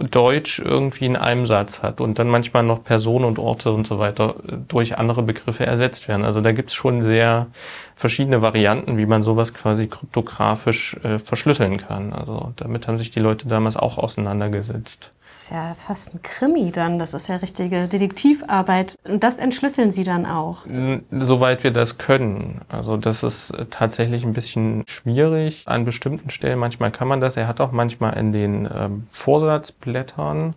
[0.00, 3.98] Deutsch irgendwie in einem Satz hat und dann manchmal noch Personen und Orte und so
[3.98, 4.36] weiter
[4.68, 6.24] durch andere Begriffe ersetzt werden.
[6.24, 7.48] Also da gibt's schon sehr
[7.94, 12.12] verschiedene Varianten, wie man sowas quasi kryptografisch äh, verschlüsseln kann.
[12.12, 15.12] Also damit haben sich die Leute damals auch auseinandergesetzt.
[15.32, 16.98] Das ist ja fast ein Krimi dann.
[16.98, 18.96] Das ist ja richtige Detektivarbeit.
[19.04, 20.66] Und das entschlüsseln Sie dann auch?
[21.10, 22.60] Soweit wir das können.
[22.68, 26.58] Also das ist tatsächlich ein bisschen schwierig an bestimmten Stellen.
[26.58, 27.38] Manchmal kann man das.
[27.38, 30.54] Er hat auch manchmal in den ähm, Vorsatzblättern,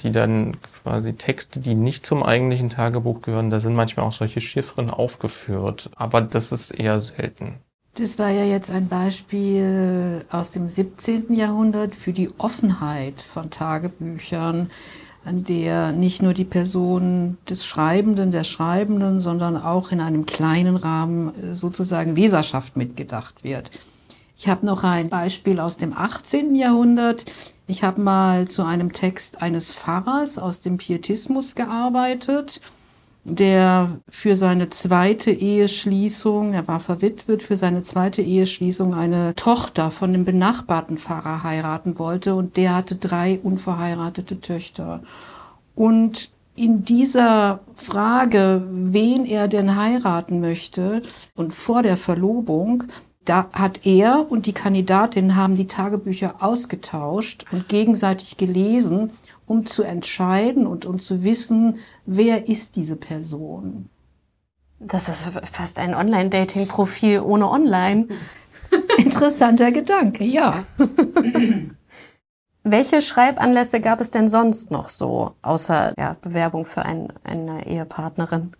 [0.00, 4.40] die dann quasi Texte, die nicht zum eigentlichen Tagebuch gehören, da sind manchmal auch solche
[4.40, 5.90] Chiffren aufgeführt.
[5.96, 7.60] Aber das ist eher selten.
[7.96, 11.32] Das war ja jetzt ein Beispiel aus dem 17.
[11.32, 14.68] Jahrhundert für die Offenheit von Tagebüchern,
[15.24, 20.74] an der nicht nur die Person des Schreibenden, der Schreibenden, sondern auch in einem kleinen
[20.74, 23.70] Rahmen sozusagen Leserschaft mitgedacht wird.
[24.36, 26.56] Ich habe noch ein Beispiel aus dem 18.
[26.56, 27.26] Jahrhundert.
[27.68, 32.60] Ich habe mal zu einem Text eines Pfarrers aus dem Pietismus gearbeitet
[33.24, 40.12] der für seine zweite Eheschließung, er war verwitwet, für seine zweite Eheschließung eine Tochter von
[40.12, 45.02] dem benachbarten Pfarrer heiraten wollte und der hatte drei unverheiratete Töchter.
[45.74, 51.02] Und in dieser Frage, wen er denn heiraten möchte
[51.34, 52.84] und vor der Verlobung,
[53.24, 59.10] da hat er und die Kandidatin haben die Tagebücher ausgetauscht und gegenseitig gelesen
[59.46, 63.88] um zu entscheiden und um zu wissen, wer ist diese Person.
[64.80, 68.08] Das ist fast ein Online-Dating-Profil ohne Online.
[68.98, 70.64] Interessanter Gedanke, ja.
[72.66, 78.52] Welche Schreibanlässe gab es denn sonst noch so, außer ja, Bewerbung für ein, eine Ehepartnerin?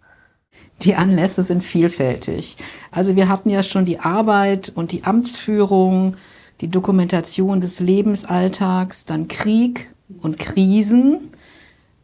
[0.82, 2.56] Die Anlässe sind vielfältig.
[2.90, 6.16] Also wir hatten ja schon die Arbeit und die Amtsführung,
[6.60, 11.30] die Dokumentation des Lebensalltags, dann Krieg, und Krisen,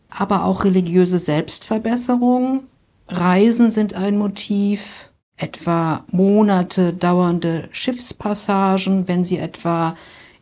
[0.08, 2.64] aber auch religiöse Selbstverbesserung.
[3.08, 9.96] Reisen sind ein Motiv, etwa Monate dauernde Schiffspassagen, wenn Sie etwa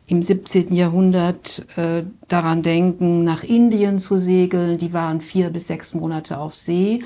[0.07, 0.73] im 17.
[0.73, 4.77] Jahrhundert äh, daran denken, nach Indien zu segeln.
[4.77, 7.03] Die waren vier bis sechs Monate auf See.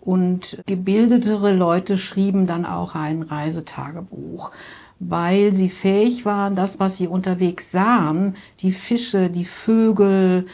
[0.00, 4.52] Und gebildetere Leute schrieben dann auch ein Reisetagebuch
[4.98, 10.46] weil sie fähig waren, das, was sie unterwegs sahen, die Fische, die Vögel,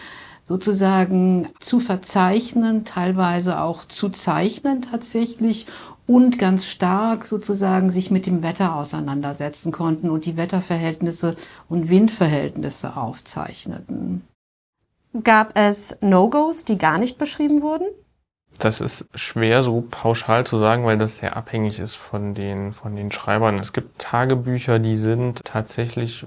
[0.48, 5.66] sozusagen zu verzeichnen, teilweise auch zu zeichnen tatsächlich
[6.06, 11.36] und ganz stark sozusagen sich mit dem Wetter auseinandersetzen konnten und die Wetterverhältnisse
[11.68, 14.24] und Windverhältnisse aufzeichneten.
[15.24, 17.86] Gab es No-Gos, die gar nicht beschrieben wurden?
[18.58, 22.94] Das ist schwer so pauschal zu sagen, weil das sehr abhängig ist von den, von
[22.94, 23.58] den Schreibern.
[23.58, 26.26] Es gibt Tagebücher, die sind tatsächlich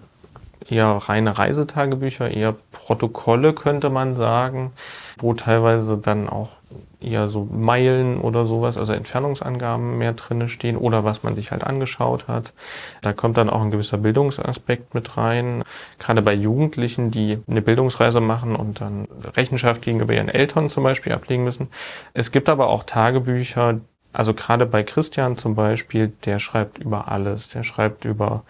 [0.67, 4.73] eher reine Reisetagebücher, eher Protokolle könnte man sagen,
[5.17, 6.57] wo teilweise dann auch
[6.99, 11.63] eher so Meilen oder sowas, also Entfernungsangaben mehr drinne stehen oder was man sich halt
[11.63, 12.53] angeschaut hat.
[13.01, 15.63] Da kommt dann auch ein gewisser Bildungsaspekt mit rein.
[15.99, 21.13] Gerade bei Jugendlichen, die eine Bildungsreise machen und dann Rechenschaft gegenüber ihren Eltern zum Beispiel
[21.13, 21.69] ablegen müssen.
[22.13, 23.79] Es gibt aber auch Tagebücher,
[24.13, 27.49] Also gerade bei Christian zum Beispiel, der schreibt über alles.
[27.49, 28.43] Der schreibt über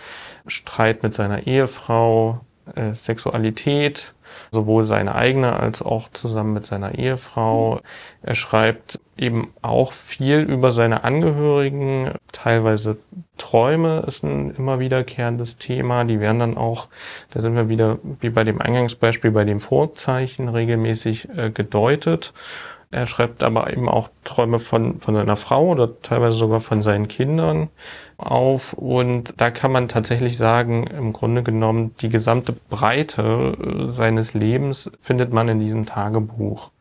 [0.48, 2.42] Streit mit seiner Ehefrau,
[2.76, 4.15] äh, Sexualität,
[4.52, 7.82] sowohl seine eigene als auch zusammen mit seiner Ehefrau.
[8.22, 12.98] Er schreibt eben auch viel über seine Angehörigen, teilweise
[13.38, 16.04] Träume ist ein immer wiederkehrendes Thema.
[16.04, 16.88] Die werden dann auch,
[17.32, 22.34] da sind wir wieder wie bei dem Eingangsbeispiel, bei dem Vorzeichen regelmäßig äh, gedeutet.
[22.96, 27.10] Er schreibt aber eben auch Träume von, von seiner Frau oder teilweise sogar von seinen
[27.10, 27.68] Kindern
[28.16, 28.72] auf.
[28.72, 34.90] Und da kann man tatsächlich sagen, im Grunde genommen, die gesamte Breite äh, seines Lebens
[35.02, 36.72] findet man in diesem Tagebuch.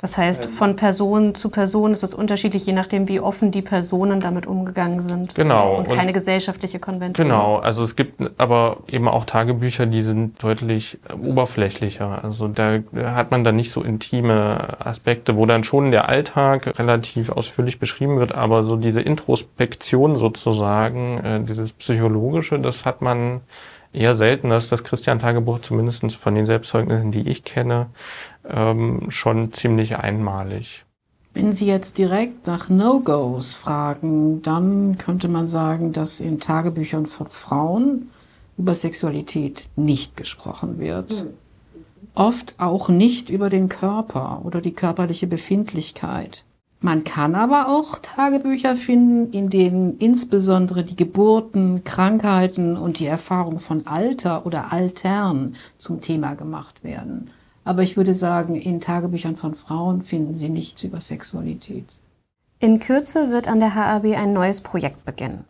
[0.00, 0.50] Das heißt, ähm.
[0.50, 5.00] von Person zu Person ist es unterschiedlich, je nachdem, wie offen die Personen damit umgegangen
[5.00, 5.34] sind.
[5.34, 5.78] Genau.
[5.78, 7.26] Und keine und gesellschaftliche Konvention.
[7.26, 7.56] Genau.
[7.56, 12.22] Also es gibt aber eben auch Tagebücher, die sind deutlich oberflächlicher.
[12.22, 17.30] Also da hat man dann nicht so intime Aspekte, wo dann schon der Alltag relativ
[17.30, 23.40] ausführlich beschrieben wird, aber so diese Introspektion sozusagen, äh, dieses Psychologische, das hat man
[23.92, 27.90] eher selten, dass das Christian-Tagebuch zumindest von den Selbstzeugnissen, die ich kenne,
[28.48, 30.84] ähm, schon ziemlich einmalig.
[31.34, 37.28] Wenn Sie jetzt direkt nach No-Gos fragen, dann könnte man sagen, dass in Tagebüchern von
[37.28, 38.10] Frauen
[38.56, 41.12] über Sexualität nicht gesprochen wird.
[41.12, 41.28] Hm.
[42.14, 46.44] Oft auch nicht über den Körper oder die körperliche Befindlichkeit.
[46.80, 53.58] Man kann aber auch Tagebücher finden, in denen insbesondere die Geburten, Krankheiten und die Erfahrung
[53.58, 57.30] von Alter oder Altern zum Thema gemacht werden.
[57.64, 62.00] Aber ich würde sagen, in Tagebüchern von Frauen finden Sie nichts über Sexualität.
[62.60, 65.44] In Kürze wird an der HAB ein neues Projekt beginnen.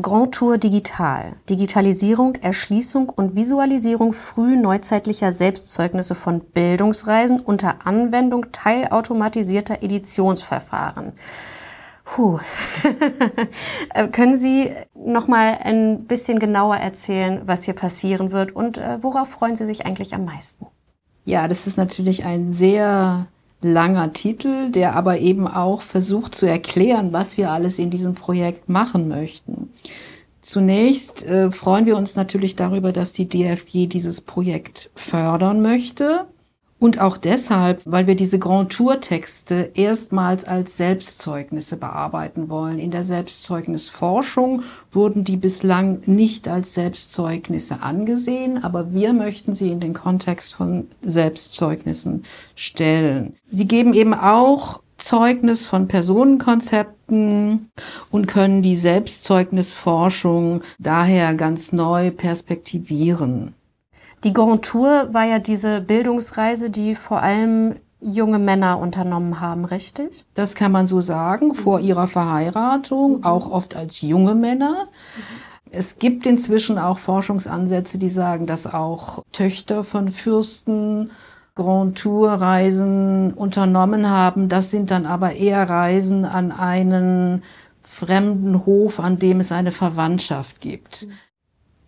[0.00, 1.36] Grand Tour Digital.
[1.48, 11.12] Digitalisierung, Erschließung und Visualisierung früh neuzeitlicher Selbstzeugnisse von Bildungsreisen unter Anwendung teilautomatisierter Editionsverfahren.
[12.04, 12.40] Puh.
[13.94, 19.00] Äh, können Sie noch mal ein bisschen genauer erzählen, was hier passieren wird und äh,
[19.02, 20.66] worauf freuen Sie sich eigentlich am meisten?
[21.24, 23.28] Ja, das ist natürlich ein sehr
[23.64, 28.68] langer Titel, der aber eben auch versucht zu erklären, was wir alles in diesem Projekt
[28.68, 29.70] machen möchten.
[30.40, 36.26] Zunächst äh, freuen wir uns natürlich darüber, dass die DFG dieses Projekt fördern möchte.
[36.78, 42.78] Und auch deshalb, weil wir diese Grand Tour Texte erstmals als Selbstzeugnisse bearbeiten wollen.
[42.78, 49.80] In der Selbstzeugnisforschung wurden die bislang nicht als Selbstzeugnisse angesehen, aber wir möchten sie in
[49.80, 53.34] den Kontext von Selbstzeugnissen stellen.
[53.48, 57.70] Sie geben eben auch Zeugnis von Personenkonzepten
[58.10, 63.54] und können die Selbstzeugnisforschung daher ganz neu perspektivieren.
[64.24, 70.24] Die Grand Tour war ja diese Bildungsreise, die vor allem junge Männer unternommen haben, richtig?
[70.34, 73.24] Das kann man so sagen, vor ihrer Verheiratung, mhm.
[73.24, 74.88] auch oft als junge Männer.
[75.70, 81.10] Es gibt inzwischen auch Forschungsansätze, die sagen, dass auch Töchter von Fürsten
[81.54, 84.48] Grand Tour Reisen unternommen haben.
[84.48, 87.42] Das sind dann aber eher Reisen an einen
[87.82, 91.06] fremden Hof, an dem es eine Verwandtschaft gibt.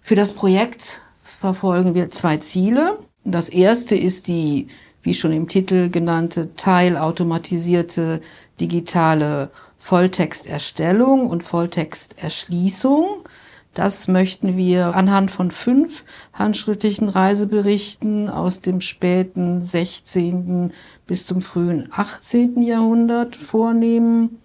[0.01, 1.01] Für das Projekt
[1.41, 2.99] verfolgen wir zwei Ziele.
[3.25, 4.69] Das erste ist die,
[5.03, 8.21] wie schon im Titel genannte, teilautomatisierte
[8.61, 13.25] digitale Volltexterstellung und Volltexterschließung.
[13.75, 20.73] Das möchten wir anhand von fünf handschriftlichen Reiseberichten aus dem späten 16.
[21.07, 22.63] bis zum frühen 18.
[22.63, 24.41] Jahrhundert vornehmen.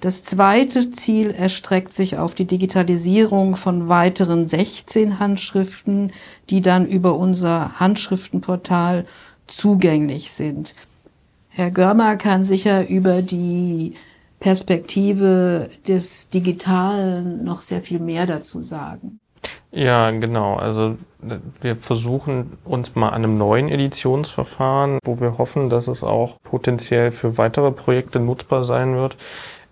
[0.00, 6.12] Das zweite Ziel erstreckt sich auf die Digitalisierung von weiteren 16 Handschriften,
[6.50, 9.06] die dann über unser Handschriftenportal
[9.46, 10.74] zugänglich sind.
[11.48, 13.94] Herr Görmer kann sicher über die
[14.38, 19.18] Perspektive des Digitalen noch sehr viel mehr dazu sagen.
[19.70, 20.56] Ja, genau.
[20.56, 20.96] Also
[21.60, 27.12] wir versuchen uns mal an einem neuen Editionsverfahren, wo wir hoffen, dass es auch potenziell
[27.12, 29.16] für weitere Projekte nutzbar sein wird,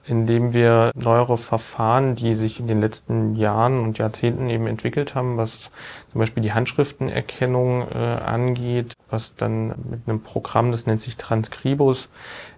[0.06, 5.36] indem wir neuere Verfahren, die sich in den letzten Jahren und Jahrzehnten eben entwickelt haben,
[5.36, 5.70] was
[6.12, 12.08] zum Beispiel die Handschriftenerkennung äh, angeht, was dann mit einem Programm, das nennt sich Transcribus,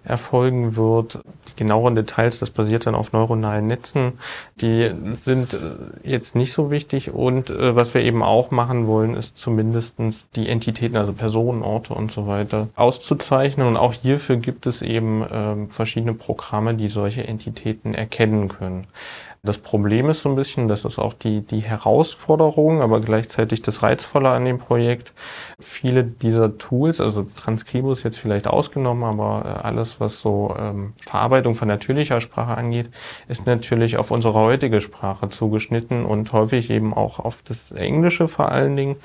[0.07, 1.19] erfolgen wird.
[1.49, 4.13] Die genaueren Details, das basiert dann auf neuronalen Netzen,
[4.61, 5.57] die sind äh,
[6.03, 7.11] jetzt nicht so wichtig.
[7.11, 11.93] Und äh, was wir eben auch machen wollen, ist zumindestens die Entitäten, also Personen, Orte
[11.93, 13.67] und so weiter, auszuzeichnen.
[13.67, 17.23] Und auch hierfür gibt es eben äh, verschiedene Programme, die solche
[17.93, 18.87] erkennen können.
[19.43, 23.81] Das Problem ist so ein bisschen, das ist auch die, die Herausforderung, aber gleichzeitig das
[23.81, 25.13] Reizvolle an dem Projekt.
[25.59, 31.55] Viele dieser Tools, also Transkribus jetzt vielleicht ausgenommen, aber äh, alles, was so ähm, Verarbeitung
[31.55, 32.89] von natürlicher Sprache angeht,
[33.29, 38.51] ist natürlich auf unsere heutige Sprache zugeschnitten und häufig eben auch auf das Englische vor
[38.51, 38.97] allen Dingen.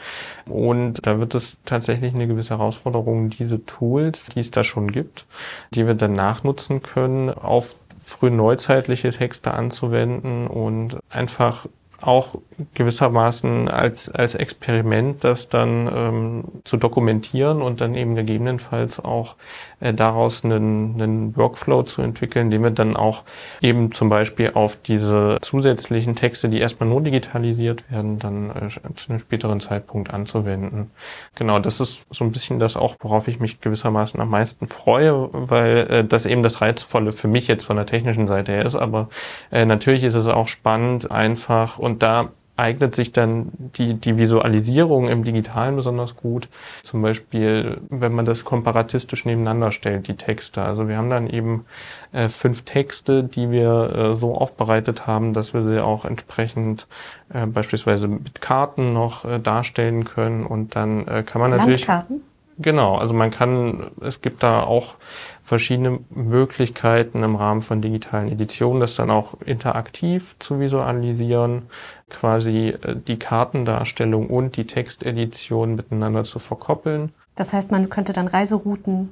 [0.46, 5.24] Und da wird es tatsächlich eine gewisse Herausforderung, diese Tools, die es da schon gibt,
[5.72, 7.76] die wir dann nachnutzen können, auf
[8.12, 11.66] frühneuzeitliche Texte anzuwenden und einfach
[12.02, 12.36] auch
[12.74, 19.36] gewissermaßen als, als Experiment das dann ähm, zu dokumentieren und dann eben gegebenenfalls auch
[19.80, 23.24] äh, daraus einen, einen Workflow zu entwickeln, den wir dann auch
[23.60, 29.10] eben zum Beispiel auf diese zusätzlichen Texte, die erstmal nur digitalisiert werden, dann äh, zu
[29.10, 30.90] einem späteren Zeitpunkt anzuwenden.
[31.34, 35.30] Genau, das ist so ein bisschen das auch, worauf ich mich gewissermaßen am meisten freue,
[35.32, 38.76] weil äh, das eben das Reizvolle für mich jetzt von der technischen Seite her ist,
[38.76, 39.08] aber
[39.50, 44.16] äh, natürlich ist es auch spannend, einfach und und da eignet sich dann die, die
[44.16, 46.48] Visualisierung im Digitalen besonders gut.
[46.82, 50.62] Zum Beispiel, wenn man das komparatistisch nebeneinander stellt, die Texte.
[50.62, 51.66] Also wir haben dann eben
[52.12, 56.86] äh, fünf Texte, die wir äh, so aufbereitet haben, dass wir sie auch entsprechend
[57.32, 60.46] äh, beispielsweise mit Karten noch äh, darstellen können.
[60.46, 61.86] Und dann äh, kann man natürlich.
[61.86, 62.22] Landkarten?
[62.62, 64.96] Genau, also man kann, es gibt da auch
[65.42, 71.64] verschiedene Möglichkeiten im Rahmen von digitalen Editionen, das dann auch interaktiv zu visualisieren,
[72.08, 77.12] quasi äh, die Kartendarstellung und die Textedition miteinander zu verkoppeln.
[77.34, 79.10] Das heißt, man könnte dann Reiserouten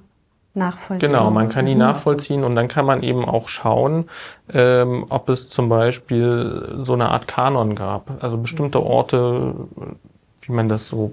[0.54, 1.10] nachvollziehen.
[1.10, 1.80] Genau, man kann die mhm.
[1.80, 4.08] nachvollziehen und dann kann man eben auch schauen,
[4.52, 8.22] ähm, ob es zum Beispiel so eine Art Kanon gab.
[8.22, 9.54] Also bestimmte Orte,
[10.42, 11.12] wie man das so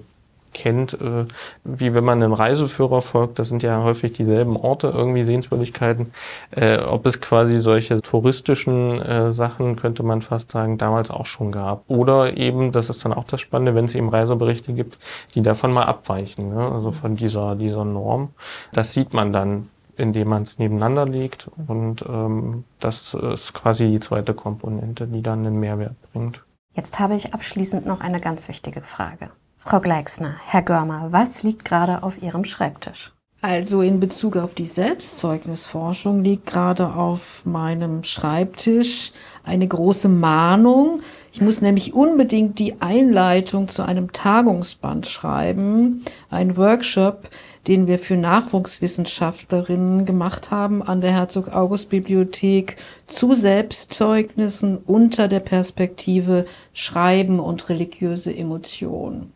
[0.52, 1.24] kennt, äh,
[1.64, 6.12] wie wenn man einem Reiseführer folgt, das sind ja häufig dieselben Orte, irgendwie Sehenswürdigkeiten.
[6.50, 11.52] Äh, ob es quasi solche touristischen äh, Sachen, könnte man fast sagen, damals auch schon
[11.52, 11.84] gab.
[11.88, 14.98] Oder eben, das ist dann auch das Spannende, wenn es eben Reiseberichte gibt,
[15.34, 16.72] die davon mal abweichen, ne?
[16.72, 18.30] also von dieser, dieser Norm.
[18.72, 19.68] Das sieht man dann
[19.98, 25.44] indem man es nebeneinander legt und ähm, das ist quasi die zweite Komponente, die dann
[25.44, 26.44] einen Mehrwert bringt.
[26.74, 29.30] Jetzt habe ich abschließend noch eine ganz wichtige Frage.
[29.60, 33.12] Frau Gleixner, Herr Görmer, was liegt gerade auf Ihrem Schreibtisch?
[33.40, 41.02] Also in Bezug auf die Selbstzeugnisforschung liegt gerade auf meinem Schreibtisch eine große Mahnung.
[41.32, 47.28] Ich muss nämlich unbedingt die Einleitung zu einem Tagungsband schreiben, ein Workshop,
[47.66, 52.76] den wir für Nachwuchswissenschaftlerinnen gemacht haben an der Herzog August Bibliothek
[53.08, 59.32] zu Selbstzeugnissen unter der Perspektive Schreiben und religiöse Emotionen.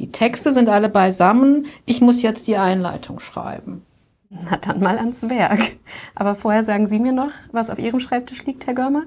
[0.00, 1.66] Die Texte sind alle beisammen.
[1.84, 3.84] Ich muss jetzt die Einleitung schreiben.
[4.30, 5.60] Na dann mal ans Werk.
[6.14, 9.02] Aber vorher sagen Sie mir noch, was auf Ihrem Schreibtisch liegt, Herr Görmer?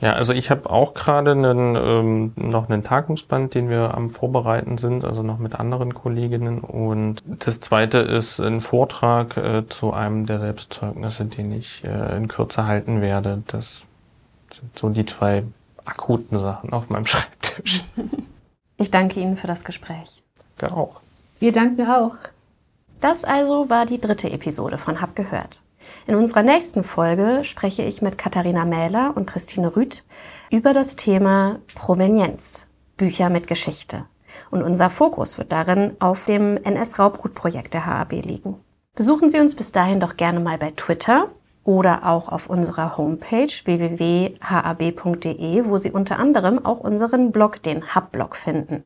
[0.00, 4.78] Ja, also ich habe auch gerade einen, ähm, noch einen Tagungsband, den wir am Vorbereiten
[4.78, 6.60] sind, also noch mit anderen Kolleginnen.
[6.60, 12.28] Und das zweite ist ein Vortrag äh, zu einem der Selbstzeugnisse, den ich äh, in
[12.28, 13.42] Kürze halten werde.
[13.48, 13.86] Das
[14.50, 15.42] sind so die zwei
[15.84, 17.82] akuten Sachen auf meinem Schreibtisch.
[18.82, 20.24] Ich danke Ihnen für das Gespräch.
[20.60, 21.00] Ja, auch.
[21.38, 22.16] Wir danken auch.
[23.00, 25.62] Das also war die dritte Episode von Hab gehört.
[26.08, 30.02] In unserer nächsten Folge spreche ich mit Katharina Mähler und Christine Rüth
[30.50, 32.66] über das Thema Provenienz,
[32.96, 34.04] Bücher mit Geschichte.
[34.50, 38.56] Und unser Fokus wird darin auf dem NS-Raubgutprojekt der HAB liegen.
[38.96, 41.28] Besuchen Sie uns bis dahin doch gerne mal bei Twitter
[41.64, 44.34] oder auch auf unserer Homepage www.hab.de,
[45.66, 48.84] wo Sie unter anderem auch unseren Blog, den Hub-Blog, finden.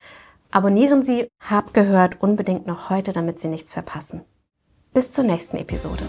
[0.50, 4.22] Abonnieren Sie Hab gehört unbedingt noch heute, damit Sie nichts verpassen.
[4.92, 6.04] Bis zur nächsten Episode.